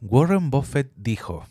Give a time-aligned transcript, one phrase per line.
[0.00, 1.44] Warren Buffett dijo,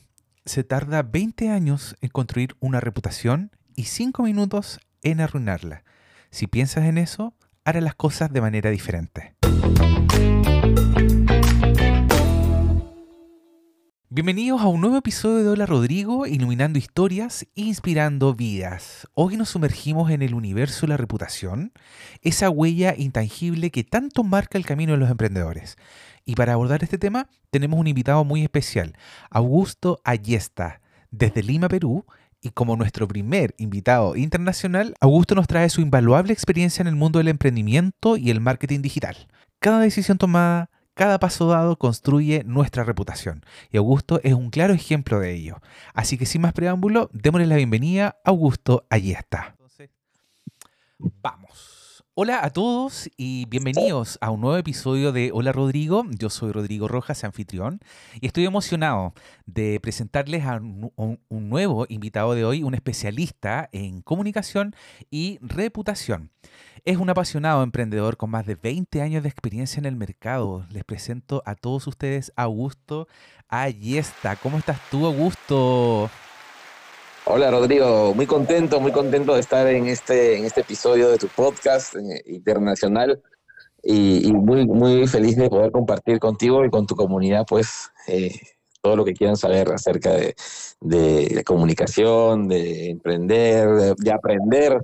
[0.46, 5.84] se tarda 20 años en construir una reputación y 5 minutos en arruinarla.
[6.32, 7.34] Si piensas en eso,
[7.66, 9.36] harás las cosas de manera diferente.
[14.10, 19.08] Bienvenidos a un nuevo episodio de Hola Rodrigo, iluminando historias e inspirando vidas.
[19.14, 21.74] Hoy nos sumergimos en el universo de la reputación,
[22.22, 25.76] esa huella intangible que tanto marca el camino de los emprendedores.
[26.28, 28.98] Y para abordar este tema tenemos un invitado muy especial,
[29.32, 32.06] Augusto Ayesta, desde Lima, Perú,
[32.42, 37.20] y como nuestro primer invitado internacional, Augusto nos trae su invaluable experiencia en el mundo
[37.20, 39.16] del emprendimiento y el marketing digital.
[39.60, 43.46] Cada decisión tomada, cada paso dado construye nuestra reputación.
[43.72, 45.62] Y Augusto es un claro ejemplo de ello.
[45.94, 49.56] Así que sin más preámbulo, démosle la bienvenida a Augusto Ayesta.
[51.00, 51.77] Vamos.
[52.20, 56.04] Hola a todos y bienvenidos a un nuevo episodio de Hola Rodrigo.
[56.18, 57.80] Yo soy Rodrigo Rojas, anfitrión,
[58.20, 59.14] y estoy emocionado
[59.46, 64.76] de presentarles a un, nuevo invitado de hoy, un especialista en comunicación
[65.12, 66.32] y reputación.
[66.86, 70.66] Es un apasionado emprendedor con más de 20 años de experiencia en el mercado.
[70.72, 73.08] Les presento a todos ustedes a Augusto
[73.48, 74.38] Ayesta.
[74.38, 76.10] ¿Cómo estás tú, Augusto?
[77.30, 81.28] Hola Rodrigo, muy contento, muy contento de estar en este, en este episodio de tu
[81.28, 83.22] podcast eh, internacional
[83.84, 88.34] y, muy, muy feliz de poder compartir contigo y con tu comunidad pues eh,
[88.82, 90.36] todo lo que quieran saber acerca de,
[90.80, 94.80] de, comunicación, de emprender, de aprender,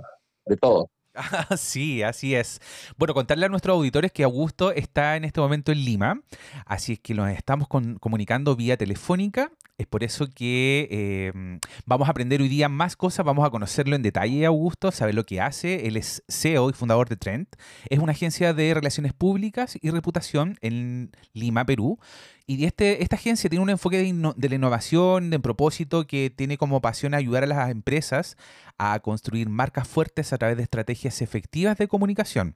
[0.45, 0.89] de todo.
[1.57, 2.59] sí, así es.
[2.97, 6.21] Bueno, contarle a nuestros auditores que Augusto está en este momento en Lima,
[6.65, 9.49] así es que nos estamos comunicando vía telefónica.
[9.79, 13.95] Es por eso que em, vamos a aprender hoy día más cosas, vamos a conocerlo
[13.95, 15.87] en detalle, Augusto, saber lo que hace.
[15.87, 17.47] Él es CEO y fundador de Trend.
[17.89, 21.97] Es una agencia de relaciones públicas y reputación en Lima, Perú.
[22.45, 26.81] Y este, esta agencia tiene un enfoque de, la innovación, de propósito, que tiene como
[26.81, 28.37] pasión ayudar a las empresas
[28.77, 32.55] a construir marcas fuertes a través de estrategias efectivas de comunicación.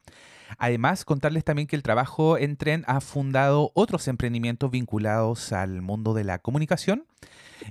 [0.57, 6.13] Además, contarles también que el trabajo en Tren ha fundado otros emprendimientos vinculados al mundo
[6.13, 7.05] de la comunicación.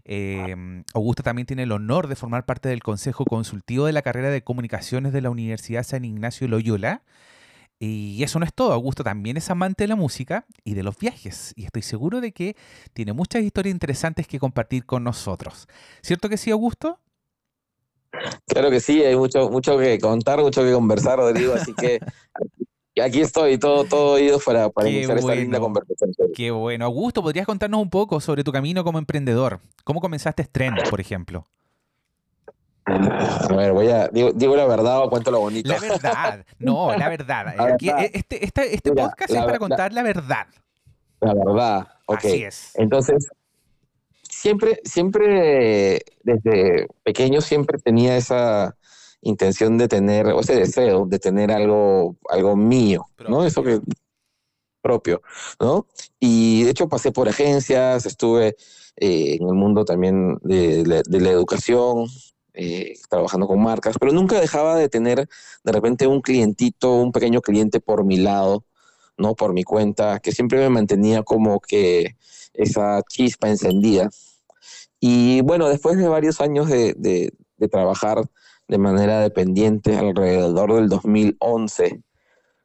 [0.04, 4.31] Eh, Augusta también tiene el honor de formar parte del Consejo Consultivo de la carrera
[4.31, 7.03] de Comunicaciones de la Universidad San Ignacio Loyola
[7.78, 10.97] y eso no es todo, Augusto también es amante de la música y de los
[10.97, 12.56] viajes, y estoy seguro de que
[12.94, 15.69] tiene muchas historias interesantes que compartir con nosotros.
[16.03, 16.98] ¿Cierto que sí, Augusto?
[18.47, 22.00] Claro que sí, hay mucho, mucho que contar, mucho que conversar, Rodrigo, así que
[23.00, 26.10] aquí estoy, todo, todo oído para, para iniciar esta linda conversación.
[26.34, 26.84] Qué bueno.
[26.84, 29.60] Augusto, ¿podrías contarnos un poco sobre tu camino como emprendedor?
[29.84, 31.46] ¿Cómo comenzaste Trend, por ejemplo?
[32.86, 34.08] A ver, voy a.
[34.08, 35.68] Digo, la verdad o cuento lo bonito.
[35.68, 36.46] La verdad.
[36.58, 37.76] No, la verdad.
[37.80, 40.46] este, este podcast es para contar la verdad.
[41.20, 41.88] La verdad.
[42.06, 42.18] Ok.
[42.18, 42.70] Así es.
[42.76, 43.28] Entonces,
[44.22, 48.76] siempre, siempre, desde pequeño, siempre tenía esa
[49.28, 53.44] intención de tener, o ese deseo de tener algo, algo mío, ¿no?
[53.44, 53.81] Eso que
[54.82, 55.20] propio,
[55.60, 55.87] ¿no?
[56.20, 58.56] Y de hecho pasé por agencias, estuve
[58.97, 62.06] eh, en el mundo también de, de la educación,
[62.59, 65.28] eh, trabajando con marcas, pero nunca dejaba de tener
[65.62, 68.64] de repente un clientito, un pequeño cliente por mi lado,
[69.19, 69.34] ¿no?
[69.34, 72.16] Por mi cuenta, que siempre me mantenía como que
[72.54, 74.08] esa chispa encendida.
[75.00, 78.22] Y bueno, después de varios años de, de, trabajar
[78.69, 82.03] de manera dependiente alrededor del 2011,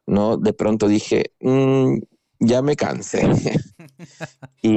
[0.06, 0.36] ¿no?
[0.36, 1.98] De pronto dije, mm,
[2.40, 3.22] ya me cansé.
[4.62, 4.76] y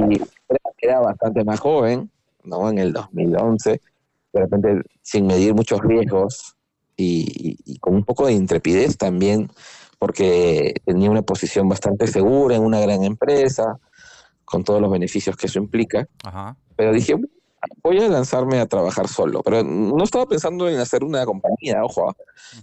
[0.78, 2.10] era, bastante más joven,
[2.44, 2.70] ¿no?
[2.70, 3.80] En el 2011
[4.36, 6.56] de repente sin medir muchos riesgos
[6.96, 9.50] y, con un poco de intrepidez también,
[9.98, 13.78] porque tenía una posición bastante segura en una gran empresa,
[14.44, 16.08] con todos los beneficios que eso implica.
[16.76, 17.16] Pero dije,
[17.82, 19.42] voy a lanzarme a trabajar solo.
[19.42, 22.14] Pero no estaba pensando en hacer una compañía, ojo,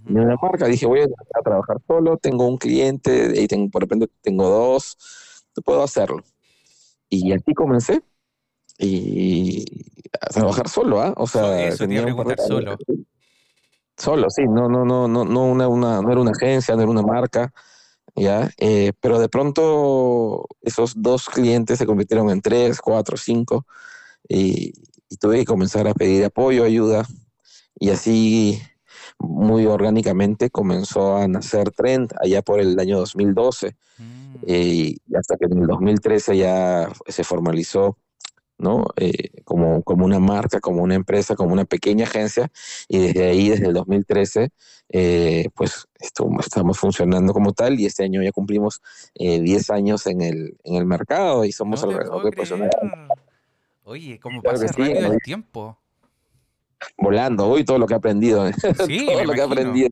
[0.04, 0.66] ni una marca.
[0.66, 4.96] Dije, voy a, trabajar solo, tengo un cliente, y tengo, por repente tengo dos,
[5.64, 6.22] puedo hacerlo.
[7.08, 8.02] Y así comencé
[8.78, 9.64] y
[10.20, 11.14] a trabajar solo, ¿ah?
[11.16, 12.76] O sea, Eso, tenía preguntar solo.
[13.96, 16.90] Solo, sí, no, no, no, no, no, una, una, no era una agencia, no era
[16.90, 17.52] una marca,
[18.16, 18.50] ¿ya?
[18.58, 23.66] Eh, pero de pronto esos dos clientes se convirtieron en tres, cuatro, cinco,
[24.28, 24.72] y,
[25.08, 27.06] y tuve que comenzar a pedir apoyo, ayuda,
[27.78, 28.60] y así
[29.18, 34.34] muy orgánicamente comenzó a nacer Trend allá por el año 2012, mm.
[34.46, 37.96] eh, y hasta que en el 2013 ya se formalizó
[38.58, 38.84] ¿no?
[38.96, 42.50] Eh, como, como una marca, como una empresa, como una pequeña agencia,
[42.88, 44.50] y desde ahí, desde el 2013,
[44.90, 48.80] eh, pues estamos funcionando como tal, y este año ya cumplimos
[49.14, 52.70] 10 eh, años en el, en el mercado y somos alrededor de personas.
[53.86, 55.76] Oye, ¿cómo pasa rápido el tiempo?
[56.96, 58.44] Volando, uy, todo lo que he aprendido.
[58.86, 59.90] Sí, todo lo que he aprendido.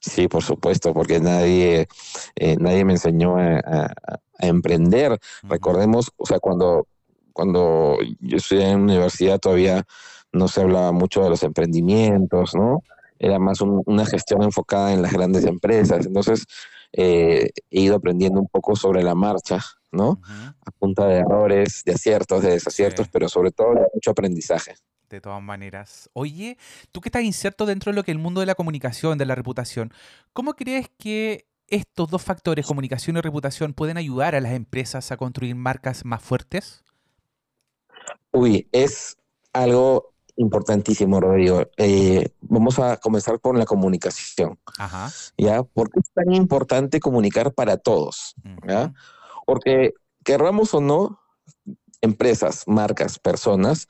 [0.00, 1.88] Sí, por supuesto, porque nadie,
[2.36, 3.94] eh, nadie me enseñó a,
[4.40, 5.18] emprender.
[5.42, 6.86] Recordemos, o sea, cuando,
[7.32, 9.84] cuando yo estudié en la universidad todavía
[10.32, 12.82] no se hablaba mucho de los emprendimientos, ¿no?
[13.18, 16.06] Era más una gestión enfocada en las grandes empresas.
[16.06, 16.46] Entonces,
[16.92, 20.20] eh, he ido aprendiendo un poco sobre la marcha, ¿no?
[20.64, 24.74] A punta de errores, de aciertos, de desaciertos, pero sobre todo mucho aprendizaje.
[25.08, 26.10] De todas maneras.
[26.12, 26.58] Oye,
[26.92, 29.34] tú que estás inserto dentro de lo que el mundo de la comunicación, de la
[29.34, 29.92] reputación,
[30.32, 35.16] ¿cómo crees que estos dos factores, comunicación y reputación, pueden ayudar a las empresas a
[35.16, 36.84] construir marcas más fuertes?
[38.32, 39.16] Uy, es
[39.52, 41.68] algo importantísimo, Rodrigo.
[41.76, 44.58] Eh, vamos a comenzar con la comunicación.
[44.78, 45.10] Ajá.
[45.36, 45.62] ¿Ya?
[45.62, 48.34] ¿Por qué es tan importante comunicar para todos?
[48.66, 48.94] ¿Ya?
[49.44, 49.92] Porque,
[50.24, 51.20] querramos o no,
[52.00, 53.88] empresas, marcas, personas,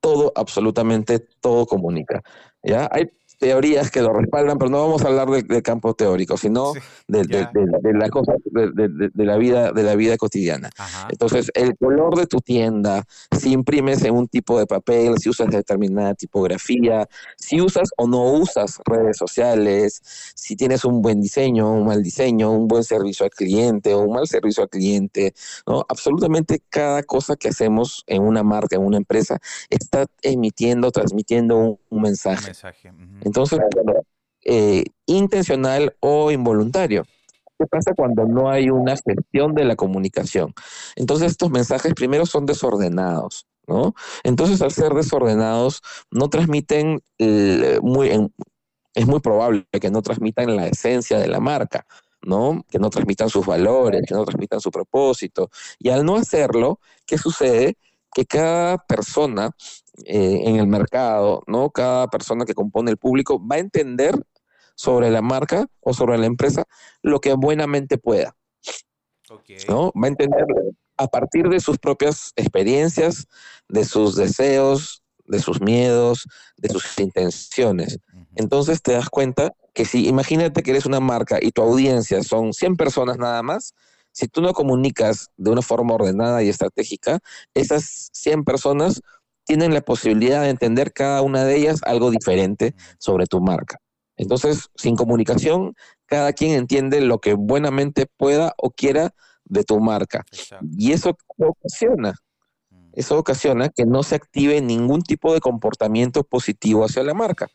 [0.00, 2.22] todo, absolutamente todo comunica.
[2.62, 2.88] ¿ya?
[2.90, 3.10] Hay
[3.42, 6.74] teorías que lo respaldan, pero no vamos a hablar del campo teórico, sino
[7.08, 7.24] de,
[7.92, 10.70] la cosa, de, la vida, de la vida cotidiana.
[11.08, 13.02] Entonces, el color de tu tienda,
[13.36, 18.22] si imprimes en un tipo de papel, si usas determinada tipografía, si usas o no
[18.30, 20.00] usas redes sociales,
[20.36, 24.12] si tienes un buen diseño, un mal diseño, un buen servicio al cliente o un
[24.12, 25.34] mal servicio al cliente,
[25.66, 25.84] ¿no?
[25.88, 32.02] Absolutamente cada cosa que hacemos en una marca, en una empresa, está emitiendo, transmitiendo un,
[32.02, 32.52] mensaje.
[33.32, 33.60] Entonces,
[34.44, 37.06] eh, intencional o involuntario.
[37.58, 40.52] ¿Qué pasa cuando no hay una gestión de la comunicación?
[40.96, 43.46] Entonces, estos mensajes primero son desordenados.
[43.66, 43.94] ¿No?
[44.24, 48.10] Entonces, al ser desordenados, no transmiten eh, muy,
[48.92, 51.86] es muy probable que no transmitan la esencia de la marca,
[52.22, 52.64] ¿no?
[52.68, 55.48] Que no transmitan sus valores, que no transmitan su propósito.
[55.78, 57.76] Y al no hacerlo, ¿qué sucede?
[58.14, 59.50] Que cada persona
[60.04, 61.70] eh, en el mercado, ¿no?
[61.70, 64.14] Cada persona que compone el público va a entender
[64.74, 66.64] sobre la marca o sobre la empresa
[67.02, 68.34] lo que buenamente pueda.
[69.68, 69.92] ¿no?
[69.92, 70.44] Va a entender
[70.96, 73.26] a partir de sus propias experiencias,
[73.68, 76.26] de sus deseos, de sus miedos,
[76.56, 77.98] de sus intenciones.
[78.34, 82.52] Entonces te das cuenta que si imagínate que eres una marca y tu audiencia son
[82.52, 83.74] 100 personas nada más,
[84.12, 87.20] si tú no comunicas de una forma ordenada y estratégica,
[87.54, 89.00] esas 100 personas
[89.44, 93.78] tienen la posibilidad de entender cada una de ellas algo diferente sobre tu marca.
[94.16, 95.74] Entonces, sin comunicación,
[96.06, 99.14] cada quien entiende lo que buenamente pueda o quiera
[99.44, 100.24] de tu marca.
[100.76, 102.14] Y eso ocasiona,
[102.70, 102.90] mm.
[102.92, 107.48] eso ocasiona que no se active ningún tipo de comportamiento positivo hacia la marca.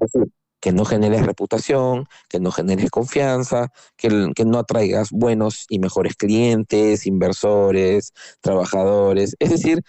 [0.00, 5.66] Es decir, que no generes reputación, que no generes confianza, que, que, no atraigas buenos
[5.68, 9.36] y mejores clientes, inversores, trabajadores.
[9.38, 9.82] Es decir,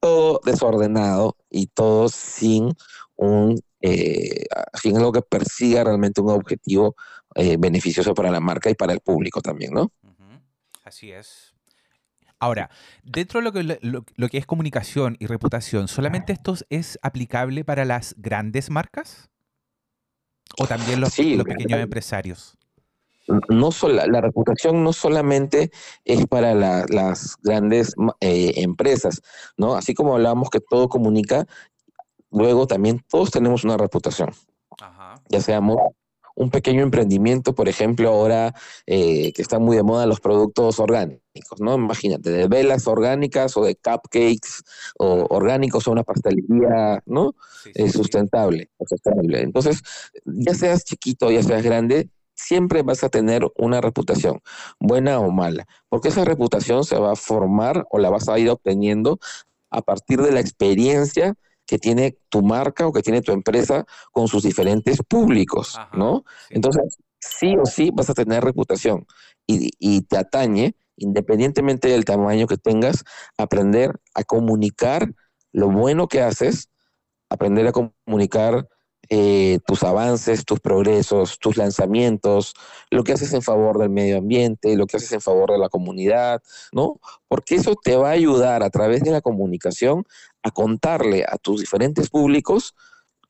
[0.00, 2.72] todo desordenado y todo sin
[3.16, 4.46] un eh,
[4.80, 6.96] sin algo que persiga realmente un objetivo
[7.36, 9.92] eh, beneficioso para la marca y para el público también, ¿no?
[10.82, 11.54] Así es.
[12.40, 12.70] Ahora,
[13.02, 17.84] dentro de lo que, lo, que es comunicación y reputación, ¿solamente esto es aplicable para
[17.84, 19.28] las grandes marcas?
[20.58, 22.58] ¿O también los, los pequeños empresarios?
[23.48, 25.70] no la reputación no solamente
[26.04, 29.22] es para las grandes eh, empresas,
[29.56, 29.74] ¿no?
[29.74, 31.46] Así como hablábamos que todo comunica,
[32.30, 34.30] luego también todos tenemos una reputación.
[35.28, 35.78] Ya seamos
[36.38, 38.54] un pequeño emprendimiento, por ejemplo, ahora
[38.86, 41.74] eh, que están muy de moda los productos orgánicos, ¿no?
[41.74, 44.62] Imagínate, de velas orgánicas o de cupcakes
[44.98, 47.34] o orgánicos o una pastelería, ¿no?
[47.74, 49.42] Eh, sustentable, sustentable.
[49.42, 49.82] Entonces,
[50.24, 54.40] ya seas chiquito, ya seas grande, siempre vas a tener una reputación,
[54.78, 58.48] buena o mala, porque esa reputación se va a formar o la vas a ir
[58.48, 59.18] obteniendo
[59.70, 61.34] a partir de la experiencia
[61.68, 66.24] que tiene tu marca o que tiene tu empresa con sus diferentes públicos, ¿no?
[66.48, 69.06] Entonces, sí o sí vas a tener reputación
[69.46, 73.04] y, y te atañe, independientemente del tamaño que tengas,
[73.36, 75.12] aprender a comunicar
[75.52, 76.70] lo bueno que haces,
[77.28, 78.66] aprender a comunicar
[79.10, 82.54] eh, tus avances, tus progresos, tus lanzamientos,
[82.90, 85.70] lo que haces en favor del medio ambiente, lo que haces en favor de la
[85.70, 87.00] comunidad, ¿no?
[87.26, 90.04] Porque eso te va a ayudar a través de la comunicación
[90.42, 92.74] a contarle a tus diferentes públicos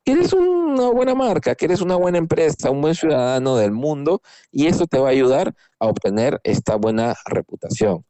[0.04, 4.22] que eres una buena marca, que eres una buena empresa, un buen ciudadano del mundo,
[4.50, 8.04] y eso te va a ayudar a obtener esta buena reputación,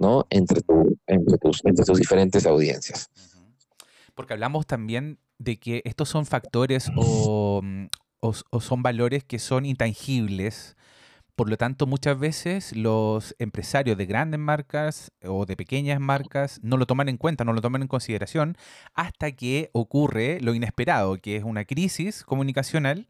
[0.00, 0.26] ¿no?
[0.30, 0.60] Entre,
[1.06, 3.08] entre, tus, entre tus diferentes audiencias.
[4.14, 7.86] Porque hablamos también de que estos son factores mm,
[8.20, 10.76] o, son valores que son intangibles,
[11.36, 16.76] Por lo tanto, muchas veces los empresarios de grandes marcas o de pequeñas marcas no
[16.76, 18.56] lo toman en cuenta, no lo toman en consideración
[18.94, 23.06] hasta que ocurre lo inesperado, que es una crisis comunicacional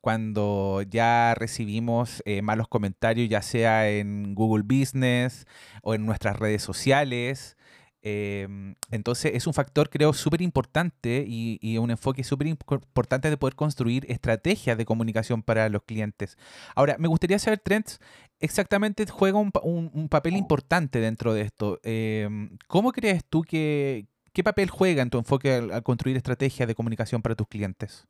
[0.00, 5.46] cuando ya recibimos eh, malos comentarios, ya sea en Google Business
[5.82, 7.57] o en nuestras redes sociales.
[8.02, 13.54] Em, entonces es un factor, creo, súper importante y, un enfoque súper importante de poder
[13.54, 16.38] construir estrategias de comunicación para los clientes.
[16.74, 18.00] Ahora, me gustaría saber, Trends,
[18.40, 21.80] exactamente juega un, papel importante dentro de esto.
[21.82, 26.74] Em, ¿Cómo crees tú que, qué papel juega en tu enfoque al construir estrategias de
[26.74, 28.06] comunicación para tus clientes?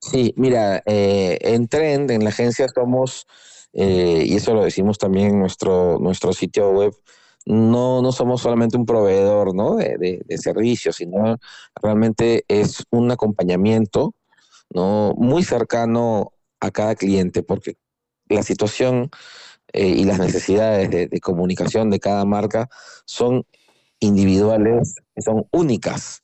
[0.00, 3.26] Sí, mira, eh, en Trend, en la agencia somos,
[3.72, 6.94] eh, y eso lo decimos también en nuestro, nuestro sitio web,
[7.48, 9.76] no, no somos solamente un proveedor ¿no?
[9.76, 11.38] de, servicios, sino
[11.82, 14.14] realmente es un acompañamiento
[14.68, 15.14] ¿no?
[15.16, 17.76] muy cercano a cada cliente, porque
[18.28, 19.10] la situación
[19.72, 22.68] eh, y las necesidades de, de, comunicación de cada marca
[23.06, 23.46] son
[23.98, 26.22] individuales, son únicas.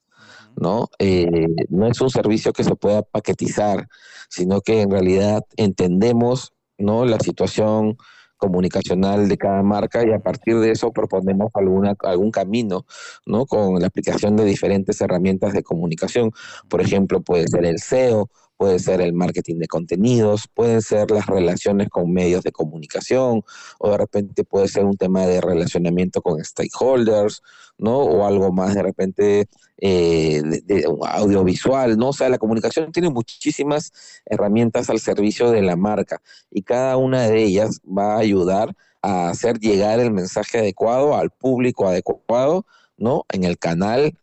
[0.57, 0.91] ¿no?
[0.99, 3.89] Eh, no es un servicio que se pueda paquetizar,
[4.29, 7.05] sino que en realidad entendemos, ¿no?
[7.07, 7.97] La situación
[8.45, 12.85] comunicacional de cada marca y a partir de eso proponemos alguna, algún camino,
[13.25, 13.47] ¿no?
[13.47, 16.31] Con la aplicación de diferentes herramientas de comunicación.
[16.69, 21.27] Por ejemplo, puede ser el SEO, puede ser el marketing de contenidos, pueden ser las
[21.27, 23.43] relaciones con medios de comunicación,
[23.79, 27.43] o de repente puede ser un tema de relacionamiento con stakeholders,
[27.79, 27.99] ¿no?
[27.99, 30.43] O algo más de repente eh,
[31.09, 32.11] audiovisual, ¿no?
[32.11, 33.93] O sea, la comunicación tiene muchísimas
[34.27, 36.21] herramientas al servicio de la marca
[36.51, 41.31] y cada una de ellas va a ayudar a hacer llegar el mensaje adecuado al
[41.31, 42.65] público adecuado,
[42.97, 43.25] ¿no?
[43.31, 44.17] En el canal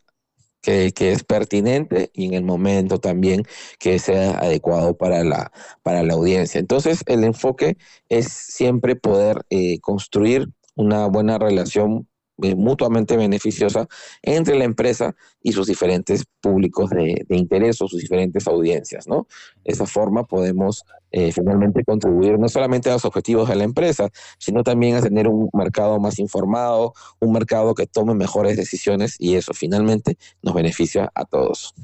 [0.62, 3.44] que, es pertinente y en el momento también
[3.78, 5.52] que sea adecuado para la,
[5.82, 6.60] para la audiencia.
[6.60, 7.76] Entonces, el enfoque
[8.08, 12.08] es siempre poder eh, construir una buena relación
[12.56, 13.86] mutuamente beneficiosa
[14.22, 19.26] entre la empresa y sus diferentes públicos de, interés o sus diferentes audiencias, ¿no?
[19.64, 24.08] De esa forma podemos eh, finalmente contribuir no solamente a los objetivos de la empresa,
[24.38, 29.36] sino también a tener un mercado más informado, un mercado que tome mejores decisiones y
[29.36, 31.74] eso finalmente nos beneficia a todos.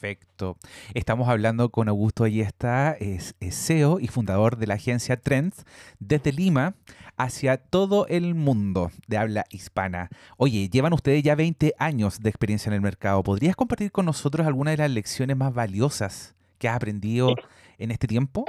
[0.00, 0.56] Perfecto.
[0.94, 5.64] Estamos hablando con Augusto Ayesta, es, es CEO y fundador de la agencia Trends
[5.98, 6.74] desde Lima
[7.18, 10.08] hacia todo el mundo de habla hispana.
[10.36, 13.22] Oye, llevan ustedes ya 20 años de experiencia en el mercado.
[13.22, 17.34] ¿Podrías compartir con nosotros alguna de las lecciones más valiosas que has aprendido
[17.78, 18.46] en este tiempo?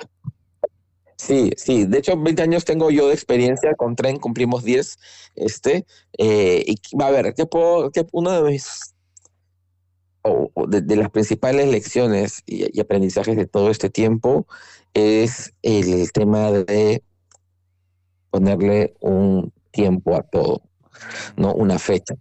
[1.17, 1.85] Sí, sí.
[1.85, 4.97] De hecho, 20 años tengo yo de experiencia con Tren, cumplimos 10.
[5.35, 5.85] Este,
[6.17, 8.93] eh, y va a ver, ¿qué puedo, qué, uno de mis
[10.67, 14.47] de, las principales lecciones y, aprendizajes de todo este tiempo
[14.93, 17.03] es el tema de
[18.29, 20.61] ponerle un tiempo a todo,
[21.37, 21.53] ¿no?
[21.53, 22.15] Una fecha,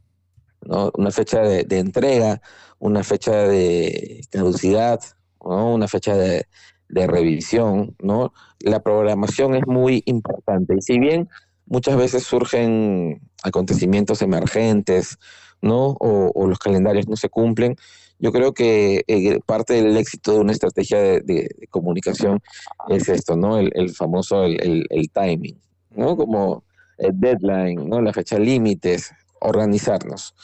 [0.62, 0.90] ¿no?
[0.94, 2.40] Una fecha de, entrega,
[2.78, 5.00] una fecha de caducidad,
[5.44, 5.74] ¿no?
[5.74, 6.46] Una fecha de,
[6.90, 8.32] revisión, ¿no?
[8.60, 11.28] La programación es muy importante y si bien
[11.66, 15.18] muchas veces surgen acontecimientos emergentes,
[15.60, 15.96] ¿no?
[16.00, 17.76] O, los calendarios no se cumplen.
[18.18, 22.40] Yo creo que eh, parte del éxito de una estrategia de, comunicación
[22.88, 23.58] es esto, ¿no?
[23.58, 25.60] El, famoso, el, timing,
[25.90, 26.16] ¿no?
[26.16, 26.64] Como
[26.98, 28.00] el deadline, ¿no?
[28.00, 30.34] La fecha límites, organizarnos.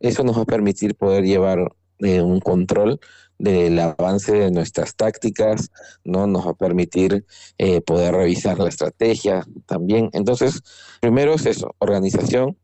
[0.00, 3.00] Eso nos va a permitir poder llevar eh, un control
[3.38, 5.70] del avance de nuestras tácticas,
[6.04, 6.26] ¿no?
[6.26, 7.24] Nos va a permitir
[7.58, 10.10] eh, poder revisar la estrategia también.
[10.12, 10.62] Entonces,
[11.00, 12.56] primero es eso, organización,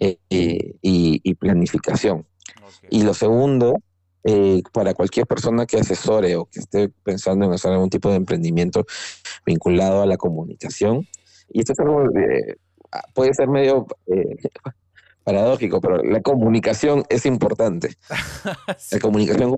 [0.00, 0.18] eh,
[0.80, 2.26] y, planificación.
[2.90, 3.80] Y lo segundo,
[4.24, 8.16] eh, para cualquier persona que asesore o que esté pensando en hacer algún tipo de
[8.16, 8.84] emprendimiento
[9.44, 11.06] vinculado a la comunicación,
[11.52, 12.04] y esto es algo,
[12.92, 14.36] ah, puede ser medio eh,
[15.24, 17.96] paradójico, pero la comunicación es importante.
[18.92, 19.56] La comunicación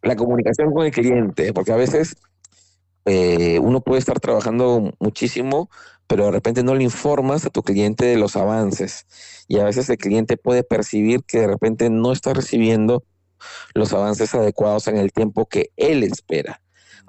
[0.00, 2.16] la comunicación con el cliente, porque a veces
[3.60, 5.70] uno puede estar trabajando muchísimo,
[6.08, 9.06] pero de repente no le informas a tu cliente de los avances.
[9.46, 13.04] Y a veces el cliente puede percibir que de repente no está recibiendo
[13.74, 16.62] los avances adecuados en el tiempo que él espera.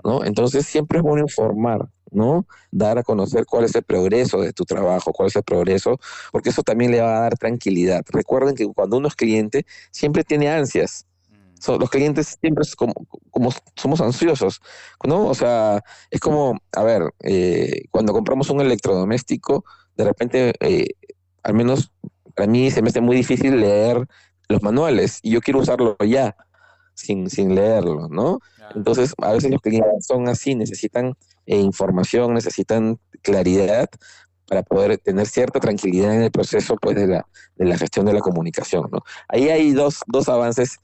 [0.03, 0.23] ¿no?
[0.23, 2.45] Entonces siempre es bueno informar, ¿no?
[2.71, 5.99] Dar a conocer cuál es el progreso de tu trabajo, cuál es el progreso,
[6.31, 8.03] porque eso también le va a dar tranquilidad.
[8.09, 11.05] Recuerden que cuando uno es cliente, siempre tiene ansias,
[11.67, 12.93] los clientes siempre como,
[13.31, 14.61] como somos ansiosos,
[15.03, 15.27] ¿no?
[15.27, 19.65] O sea, es como, a ver, eh, cuando compramos un electrodoméstico,
[19.97, 20.87] de repente, eh,
[21.43, 21.91] al menos
[22.35, 24.07] para mí se me hace muy difícil leer
[24.47, 26.35] los manuales y yo quiero usarlo ya,
[26.93, 28.39] sin, sin leerlo, ¿no?
[28.75, 31.15] Entonces, a veces los clientes son así, necesitan
[31.57, 33.89] información, necesitan claridad
[34.47, 38.13] para poder tener cierta tranquilidad en el proceso pues, de, la, de la gestión de
[38.13, 38.89] la comunicación.
[38.91, 38.99] ¿no?
[39.27, 40.79] Ahí hay dos, dos avances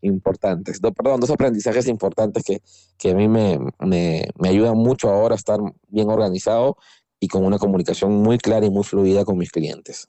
[0.00, 2.62] importantes, perdón, dos aprendizajes importantes que,
[2.96, 5.58] que a mí me, me, me, ayudan mucho ahora a estar
[5.88, 6.76] bien organizado
[7.20, 10.08] y con una comunicación muy clara y muy fluida con mis clientes.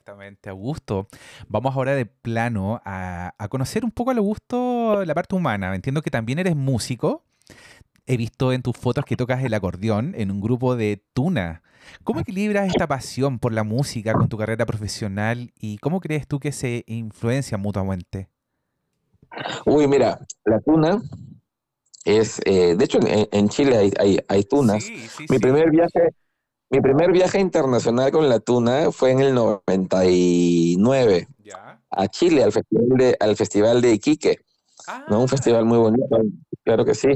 [0.00, 1.08] Exactamente, Augusto.
[1.48, 5.74] Vamos ahora de plano a, a conocer un poco a Augusto la parte humana.
[5.74, 7.22] Entiendo que también eres músico.
[8.06, 11.62] He visto en tus fotos que tocas el acordeón en un grupo de tuna.
[12.02, 16.40] ¿Cómo equilibras esta pasión por la música con tu carrera profesional y cómo crees tú
[16.40, 18.30] que se influencian mutuamente?
[19.66, 21.02] Uy, mira, la tuna
[22.06, 23.92] es, eh, de hecho en, Chile
[24.28, 24.88] hay, tunas.
[25.28, 26.14] mi primer viaje,
[26.70, 31.28] mi primer viaje internacional con la tuna fue en el 99
[31.90, 34.38] a Chile, al festival de, al festival de Iquique.
[35.08, 35.20] ¿no?
[35.20, 36.06] Un festival muy bonito,
[36.64, 37.08] claro que sí.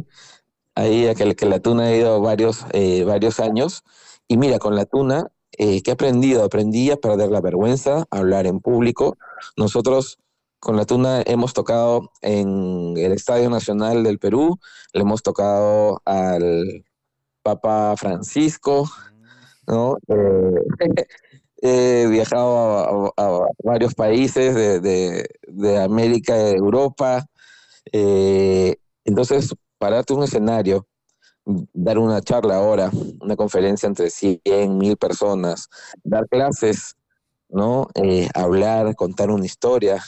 [0.75, 3.85] Ahí que, que la tuna ha ido varios, eh, varios años.
[4.27, 6.43] Y mira, con la tuna, eh, ¿qué he aprendido?
[6.43, 9.17] Aprendí a perder la vergüenza, a hablar en público.
[9.57, 10.19] Nosotros
[10.59, 14.59] con la tuna hemos tocado en el Estadio Nacional del Perú,
[14.93, 16.85] le hemos tocado al
[17.43, 18.89] Papa Francisco,
[19.67, 19.97] ¿no?
[20.09, 21.07] Eh,
[21.63, 27.25] he viajado a, varios países de, de, de América, de Europa.
[27.93, 30.87] Eh, entonces, pararte un escenario,
[31.73, 32.91] dar una charla ahora,
[33.21, 35.69] una conferencia entre 100, mil personas,
[36.03, 36.97] dar clases,
[37.49, 37.89] ¿no?
[37.95, 40.03] Eh, hablar, contar una historia,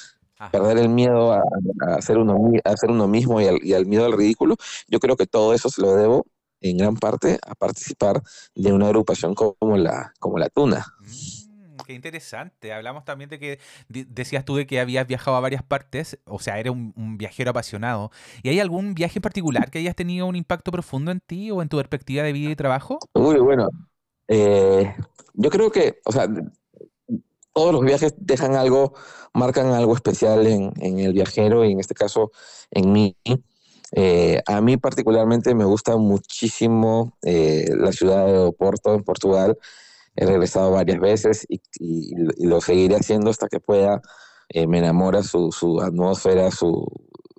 [0.50, 1.42] perder el miedo a,
[1.96, 4.56] hacer uno, a hacer uno mismo y al, miedo al ridículo,
[4.88, 6.26] yo creo que todo eso se lo debo
[6.60, 8.22] en gran parte a participar
[8.54, 10.86] de una agrupación como la, como la Tuna.
[11.00, 11.46] Mm
[11.86, 12.72] qué interesante.
[12.72, 13.58] Hablamos también de que
[13.88, 18.10] decías tú de que habías viajado a varias partes, o sea, eres un, viajero apasionado.
[18.42, 21.62] ¿Y hay algún viaje en particular que hayas tenido un impacto profundo en ti o
[21.62, 22.98] en tu perspectiva de vida y trabajo?
[23.14, 23.68] Uy, bueno,
[24.28, 24.94] eh,
[25.34, 26.28] yo creo que, o sea,
[27.54, 28.94] todos los viajes dejan algo,
[29.32, 32.30] marcan algo especial en, el viajero y en este caso
[32.70, 33.16] en mí.
[33.92, 39.56] Eh, a mí particularmente me gusta muchísimo eh, la ciudad de Oporto, en Portugal
[40.16, 44.00] he regresado varias veces y, lo seguiré haciendo hasta que pueda.
[44.48, 46.86] Eh, me enamora su, su atmósfera, su,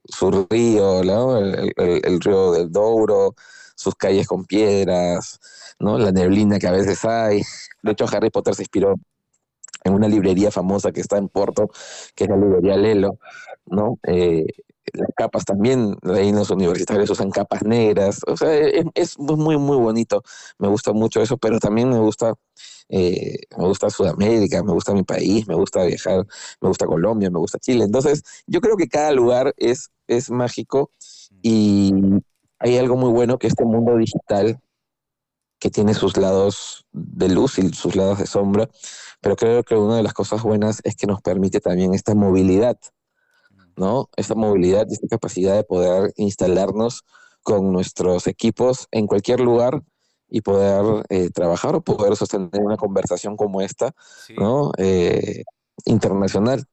[0.06, 3.36] su río, el, río del Douro,
[3.76, 5.40] sus calles con piedras,
[5.80, 5.98] ¿no?
[5.98, 7.42] la neblina que a veces hay.
[7.82, 8.96] De hecho, Harry Potter se inspiró
[9.84, 11.70] en una librería famosa que está en Porto,
[12.14, 13.20] que es la librería Lelo,
[13.66, 13.98] ¿no?
[14.94, 20.24] Las capas también, reinos universitarios usan capas negras, o sea, es, es, muy, muy bonito,
[20.58, 22.36] me gusta mucho eso, pero también me gusta,
[22.90, 26.26] eh, me gusta Sudamérica, me gusta mi país, me gusta viajar,
[26.62, 30.92] me gusta Colombia, me gusta Chile, entonces yo creo que cada lugar es, es mágico
[31.42, 31.94] y
[32.60, 34.60] hay algo muy bueno que este mundo digital
[35.60, 38.70] que tiene sus lados de luz y sus lados de sombra,
[39.22, 42.78] pero creo que una de las cosas buenas es que nos permite también esta movilidad
[43.78, 44.10] ¿no?
[44.18, 47.04] Esta movilidad y esta capacidad de poder instalarnos
[47.44, 49.82] con nuestros equipos en cualquier lugar
[50.30, 53.94] y poder eh, trabajar o poder sostener una conversación como esta,
[54.38, 54.72] ¿no?
[54.78, 55.44] Eh,
[55.86, 56.66] internacional.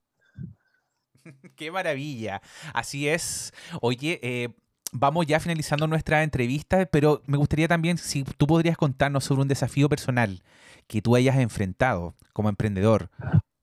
[1.56, 2.42] Qué maravilla.
[2.72, 3.52] Así es.
[3.80, 4.48] Oye, eh,
[4.92, 9.48] vamos ya finalizando nuestra entrevista, pero me gustaría también si tú podrías contarnos sobre un
[9.48, 10.42] desafío personal
[10.86, 13.10] que tú hayas enfrentado como emprendedor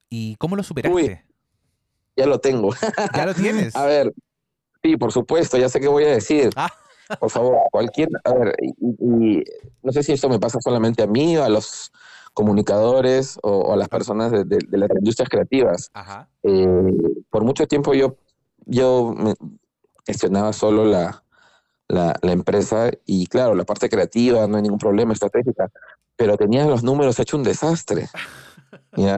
[0.10, 1.31] y cómo lo superaste.
[2.15, 2.71] Ya lo tengo.
[3.15, 3.76] ¿Ya lo tienes?
[3.76, 4.13] a ver,
[4.84, 6.50] sí, por supuesto, ya sé qué voy a decir.
[6.56, 6.71] Ah.
[7.19, 9.43] Por favor, cualquier, a ver, y,
[9.84, 11.91] no sé si esto me pasa solamente a mí o a los
[12.34, 15.91] comunicadores o, a las personas de, las industrias creativas.
[16.43, 16.93] Eh,
[17.30, 18.15] por mucho tiempo yo,
[18.65, 19.13] yo
[20.06, 21.21] gestionaba solo la,
[21.91, 25.69] la, empresa y claro, la parte creativa, no hay ningún problema, estratégica,
[26.15, 28.08] pero tenía los números hecho un desastre.
[28.95, 29.17] ¿ya?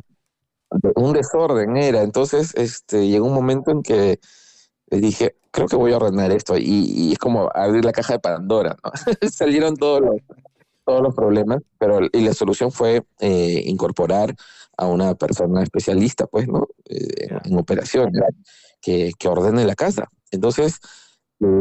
[0.95, 2.01] Un desorden era.
[2.01, 4.19] Entonces, este, llegó un momento en que
[4.89, 6.55] dije, creo que voy a ordenar esto.
[6.57, 8.91] Y, es como abrir la caja de Pandora, ¿no?
[9.29, 10.15] Salieron todos los,
[10.85, 14.35] todos los problemas, pero y la solución fue eh, incorporar
[14.77, 16.67] a una persona especialista, pues, ¿no?
[16.85, 18.11] Eh, en operación,
[18.81, 20.09] que, que ordene la casa.
[20.31, 20.79] Entonces,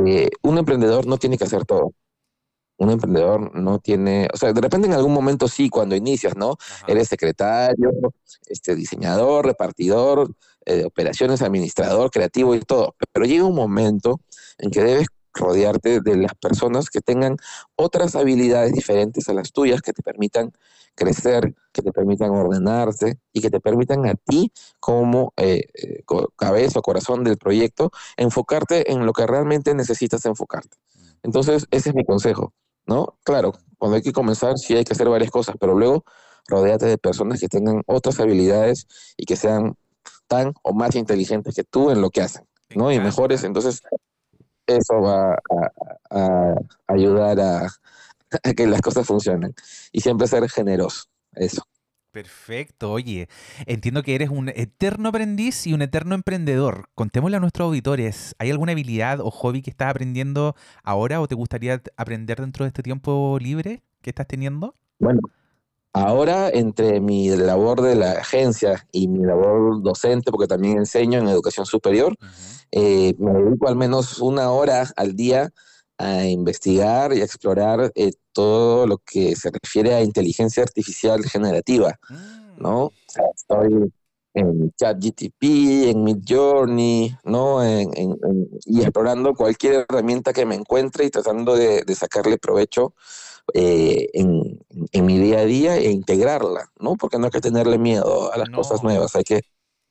[0.06, 1.92] eh, un emprendedor no tiene que hacer todo
[2.82, 6.56] un emprendedor no tiene, o sea, de repente en algún momento sí, cuando inicias, ¿no?
[6.86, 7.90] Eres secretario,
[8.46, 10.34] este, diseñador, repartidor,
[10.66, 14.20] eh, operaciones, administrador, creativo y todo, pero llega un momento
[14.58, 17.36] en que debes rodearte de las personas que tengan
[17.76, 20.52] otras habilidades diferentes a las tuyas, que te permitan
[20.94, 26.04] crecer, que te permitan ordenarse y que te permitan a ti como eh, eh,
[26.36, 30.76] cabeza o corazón del proyecto enfocarte en lo que realmente necesitas enfocarte.
[31.22, 32.52] Entonces, ese es mi consejo,
[32.86, 33.18] ¿no?
[33.24, 36.04] Claro, cuando hay que comenzar sí hay que hacer varias cosas, pero luego
[36.48, 39.74] rodéate de personas que tengan otras habilidades y que sean
[40.26, 42.90] tan o más inteligentes que tú en lo que hacen, ¿no?
[42.92, 43.82] Y mejores, entonces
[44.66, 45.38] eso va
[46.10, 46.54] a,
[46.86, 47.68] ayudar a,
[48.56, 49.54] que las cosas funcionen.
[49.92, 51.62] Y siempre ser generoso, eso.
[52.12, 53.26] Perfecto, oye,
[53.64, 56.90] entiendo que eres un eterno aprendiz y un eterno emprendedor.
[56.94, 61.34] Contémosle a nuestros auditores, ¿hay alguna habilidad o hobby que estás aprendiendo ahora o te
[61.34, 64.74] gustaría aprender dentro de este tiempo libre que estás teniendo?
[64.98, 65.20] Bueno,
[65.94, 71.28] ahora entre mi labor de la agencia y mi labor docente, porque también enseño en
[71.28, 72.14] educación superior,
[72.72, 75.50] eh, me dedico al menos una hora al día
[76.02, 81.96] a investigar y a explorar eh, todo lo que se refiere a inteligencia artificial generativa,
[82.58, 82.90] ¿no?
[82.90, 83.20] Mm.
[83.36, 83.92] estoy
[84.34, 85.42] en ChatGTP,
[85.90, 87.62] en Midjourney, ¿no?
[88.64, 92.94] y explorando cualquier herramienta que me encuentre y tratando de, sacarle provecho
[93.52, 94.58] eh, en,
[95.04, 96.96] mi día a día e integrarla, ¿no?
[96.96, 99.42] Porque no hay que tenerle miedo a las cosas nuevas, hay que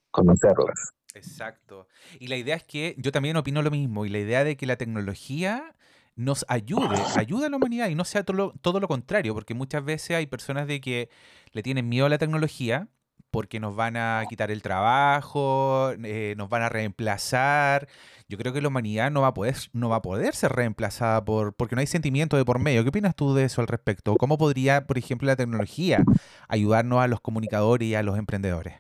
[0.10, 0.92] conocerlas.
[1.14, 1.88] Exacto.
[2.20, 4.66] Y la idea es que yo también opino lo mismo, y la idea de que
[4.66, 5.76] la tecnología
[6.16, 9.54] nos ayude, ayude a la humanidad y no sea todo lo, todo lo contrario, porque
[9.54, 11.10] muchas veces hay personas de que
[11.52, 12.88] le tienen miedo a la tecnología
[13.32, 17.88] porque nos van a quitar el trabajo, eh, nos van a reemplazar.
[18.28, 21.24] Yo creo que la humanidad no va a poder, no va a poder ser reemplazada
[21.24, 22.84] por, porque no hay sentimiento de por medio.
[22.84, 24.16] ¿Qué opinas tú de eso al respecto?
[24.18, 26.04] ¿Cómo podría, por ejemplo, la tecnología
[26.50, 28.76] ayudarnos a los comunicadores y a los emprendedores?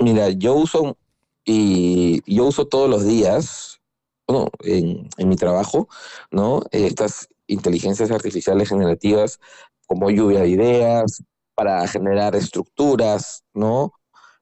[0.00, 0.96] Mira, yo uso
[1.44, 3.80] y yo uso todos los días,
[4.26, 5.88] bueno, en, mi trabajo,
[6.30, 6.62] ¿no?
[6.70, 9.38] Estas inteligencias artificiales generativas
[9.86, 11.22] como lluvia de ideas,
[11.54, 13.92] para generar estructuras, ¿no?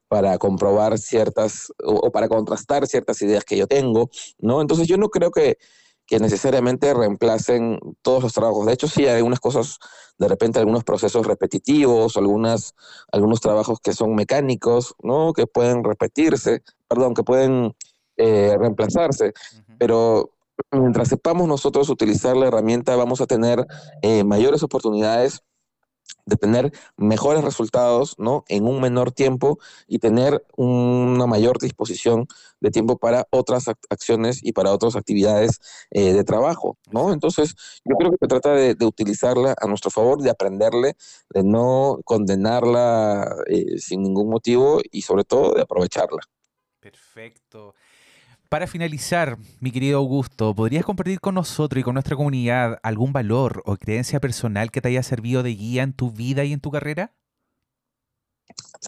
[0.07, 4.61] Para comprobar ciertas, o, para contrastar ciertas ideas que yo tengo, ¿no?
[4.61, 5.57] Entonces yo no creo que,
[6.05, 8.65] que necesariamente reemplacen todos los trabajos.
[8.65, 9.79] De hecho, sí hay algunas cosas,
[10.17, 12.73] de repente algunos procesos repetitivos, algunas,
[13.11, 15.33] algunos trabajos que son mecánicos, ¿no?
[15.33, 17.75] Que pueden repetirse, perdón, que pueden
[18.17, 19.33] eh, reemplazarse,
[19.83, 20.31] pero
[20.71, 23.67] mientras sepamos nosotros utilizar la herramienta, vamos a tener
[24.01, 25.43] eh, mayores oportunidades
[26.25, 28.45] de tener mejores resultados ¿no?
[28.47, 32.27] en un menor tiempo y tener una mayor disposición
[32.61, 35.59] de tiempo para otras acciones y para otras actividades
[35.91, 36.77] eh, de trabajo.
[36.89, 37.11] ¿no?
[37.11, 40.95] Entonces, yo creo que se trata de, utilizarla a nuestro favor, de aprenderle,
[41.29, 46.21] de no condenarla eh, sin ningún motivo y sobre todo de aprovecharla.
[46.79, 47.73] Perfecto.
[48.53, 53.63] Para finalizar, mi querido Augusto, ¿podrías compartir con nosotros y con nuestra comunidad algún valor
[53.65, 56.69] o creencia personal que te haya servido de guía en tu vida y en tu
[56.69, 57.15] carrera?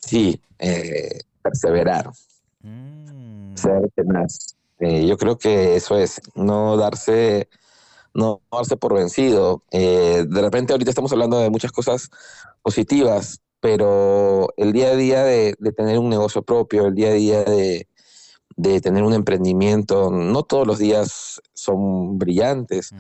[0.04, 2.12] Sí, eh, perseverar.
[2.62, 3.56] Mm.
[3.56, 4.56] Ser tenaz.
[4.82, 7.50] Eh, yo creo que eso es, no darse,
[8.14, 9.64] no darse por vencido.
[9.72, 12.12] Eh, de repente ahorita estamos hablando de muchas cosas
[12.62, 17.44] positivas, pero el día a día de tener un negocio propio, el día a día
[17.44, 17.88] de,
[18.58, 22.92] de tener un emprendimiento, no todos los días son brillantes.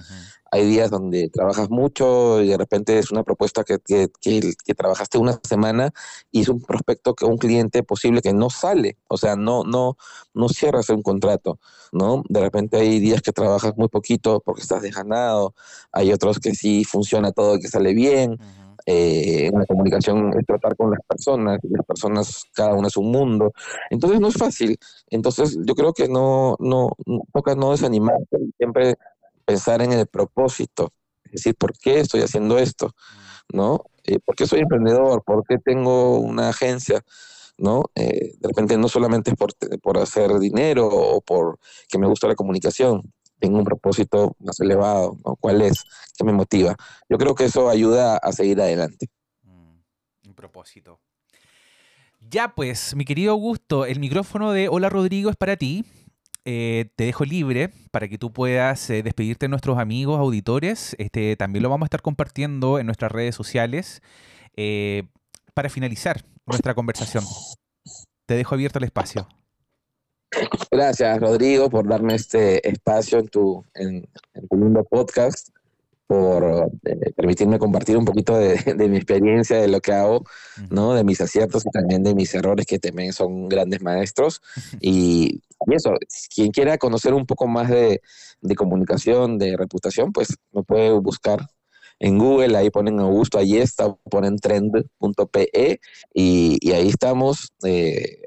[0.51, 5.17] Hay días donde trabajas mucho y de repente es una propuesta que, que, que, trabajaste
[5.17, 5.91] una semana
[6.31, 9.97] y es un prospecto que un cliente posible que no sale, o sea, no, no,
[10.33, 11.59] no cierras un contrato,
[11.91, 12.23] ¿no?
[12.29, 15.55] De repente hay días que trabajas muy poquito porque estás desganado,
[15.91, 18.37] hay otros que sí funciona todo y que sale bien
[18.85, 23.51] eh, la comunicación es tratar con las personas, las personas, cada una es un mundo.
[23.89, 24.77] Entonces no es fácil.
[25.09, 26.91] Entonces yo creo que no, no,
[27.33, 28.95] toca no desanimarse, siempre
[29.45, 30.91] pensar en el propósito,
[31.25, 32.91] es decir, ¿por qué estoy haciendo esto?
[33.53, 33.81] ¿No?
[34.03, 35.23] Eh, ¿Por qué soy emprendedor?
[35.23, 37.03] ¿Por qué tengo una agencia?
[37.57, 37.85] ¿no?
[37.95, 42.27] Eh, de repente no solamente es por, por hacer dinero o por que me gusta
[42.27, 43.13] la comunicación,
[43.45, 45.35] tengo un propósito más elevado, ¿no?
[45.35, 45.83] ¿Cuál es?
[46.17, 46.75] ¿Qué me motiva?
[47.07, 49.07] Yo creo que eso ayuda a seguir adelante.
[49.43, 50.99] Mm, un propósito.
[52.19, 55.85] Ya pues, mi querido Augusto, el micrófono de Hola Rodrigo es para ti.
[56.43, 60.95] Eh, te dejo libre para que tú puedas eh, despedirte de nuestros amigos, auditores.
[60.97, 64.01] Este, también lo vamos a estar compartiendo en nuestras redes sociales
[64.55, 65.03] eh,
[65.53, 67.23] para finalizar nuestra conversación.
[68.25, 69.27] Te dejo abierto el espacio.
[70.71, 74.07] Gracias, Rodrigo, por darme este espacio en tu, en,
[74.49, 75.49] tu mundo podcast,
[76.07, 78.57] por eh, permitirme compartir un poquito de,
[78.89, 80.25] mi experiencia, de lo que hago,
[80.69, 80.93] ¿no?
[80.93, 84.41] de mis aciertos y también de mis errores, que también son grandes maestros.
[84.79, 85.93] Y y eso,
[86.33, 88.01] quien quiera conocer un poco más de,
[88.55, 91.47] comunicación, de reputación, pues me puede buscar
[91.99, 95.79] en Google, ahí ponen Augusto Ayesta, ponen trend.pe
[96.13, 97.53] y, y, ahí estamos.
[97.63, 98.21] Eh,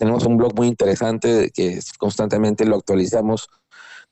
[0.00, 3.50] tenemos un blog muy interesante que constantemente lo actualizamos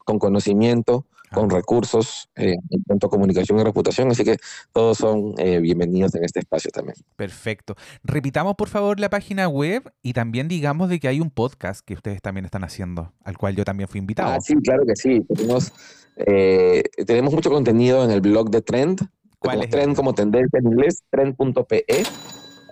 [0.04, 4.36] con conocimiento con recursos eh, en cuanto a comunicación y reputación, así que
[4.72, 6.96] todos son eh, bienvenidos en este espacio también.
[7.16, 7.74] Perfecto.
[8.02, 11.94] Repitamos por favor la página web y también digamos de que hay un podcast que
[11.94, 14.32] ustedes también están haciendo, al cual yo también fui invitado.
[14.32, 15.20] Ah, sí, claro que sí.
[15.34, 15.72] Tenemos,
[16.16, 19.00] eh, tenemos mucho contenido en el blog de Trend.
[19.38, 21.84] ¿Cuál es Trend como tendencia en inglés, trend.pe.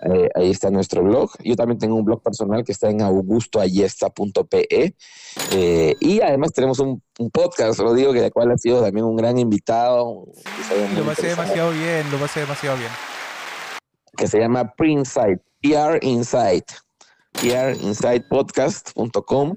[0.03, 1.31] Eh, ahí está nuestro blog.
[1.43, 4.95] Yo también tengo un blog personal que está en augustoayesta.pe.
[5.51, 9.15] Eh, y además tenemos un, podcast, lo digo, que de cual ha sido también un
[9.15, 10.25] gran invitado.
[10.95, 12.91] lo pasé demasiado bien, lo pasé demasiado bien.
[14.15, 16.65] Que se llama Pre-Insight, PR Insight,
[17.33, 19.55] prinsightpodcast.com.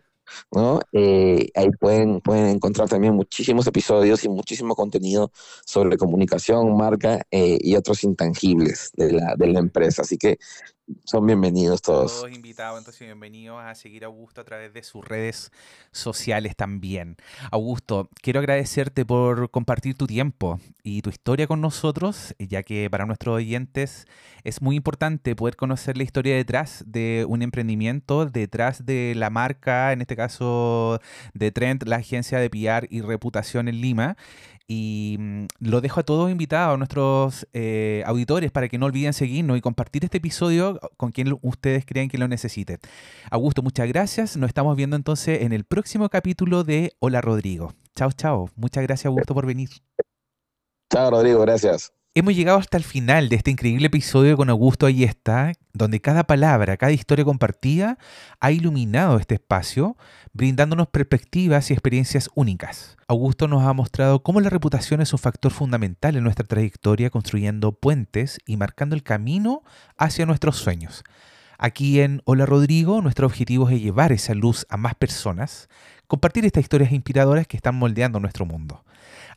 [0.92, 5.32] Eh, ahí pueden, pueden encontrar también muchísimos episodios y muchísimo contenido
[5.64, 10.02] sobre comunicación, marca eh, y otros intangibles de la, de la empresa.
[10.02, 10.38] Así que
[11.04, 12.20] son bienvenidos todos.
[12.20, 15.50] Todos invitados, entonces bienvenidos a seguir a Augusto a través de sus redes
[15.92, 17.16] sociales también.
[17.50, 23.06] Augusto, quiero agradecerte por compartir tu tiempo y tu historia con nosotros, ya que para
[23.06, 24.06] nuestros oyentes
[24.44, 29.92] es muy importante poder conocer la historia detrás de un emprendimiento, detrás de la marca,
[29.92, 31.00] en este caso
[31.34, 34.16] de Trend, la agencia de PR y reputación en Lima.
[34.72, 39.12] Y mm, lo dejo a todos invitados, a nuestros eh, auditores, para que no olviden
[39.12, 42.78] seguirnos y compartir este episodio con quien ustedes crean que lo necesiten.
[43.32, 44.36] Augusto, muchas gracias.
[44.36, 47.74] Nos estamos viendo entonces en el próximo capítulo de Hola Rodrigo.
[47.96, 48.48] Chao, chao.
[48.54, 49.70] Muchas gracias, Augusto, por venir.
[50.88, 51.40] Chao, Rodrigo.
[51.40, 51.92] Gracias.
[52.12, 56.24] Hemos llegado hasta el final de este increíble episodio con Augusto Ahí está, donde cada
[56.24, 57.98] palabra, cada historia compartida
[58.40, 59.96] ha iluminado este espacio,
[60.32, 62.96] brindándonos perspectivas y experiencias únicas.
[63.06, 67.70] Augusto nos ha mostrado cómo la reputación es un factor fundamental en nuestra trayectoria, construyendo
[67.70, 69.62] puentes y marcando el camino
[69.96, 71.04] hacia nuestros sueños.
[71.58, 75.68] Aquí en Hola Rodrigo, nuestro objetivo es llevar esa luz a más personas,
[76.08, 78.82] compartir estas historias inspiradoras que están moldeando nuestro mundo.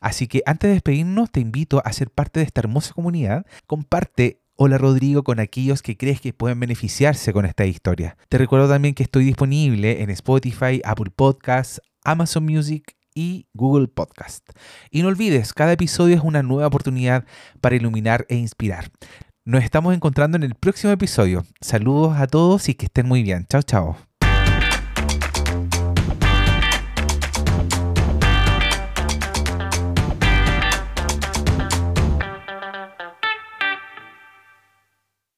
[0.04, 3.46] Así que antes de despedirnos, te invito a ser parte de esta hermosa comunidad.
[3.66, 8.18] Comparte Hola Rodrigo con aquellos que crees que pueden beneficiarse con esta historia.
[8.28, 14.46] Te recuerdo también que estoy disponible en Spotify, Apple Podcasts, Amazon Music y Google Podcast.
[14.90, 17.24] Y no olvides, cada episodio es una nueva oportunidad
[17.62, 18.90] para iluminar e inspirar.
[19.46, 21.46] Nos estamos encontrando en el próximo episodio.
[21.62, 23.46] Saludos a todos y que estén muy bien.
[23.48, 24.13] Chao, chao.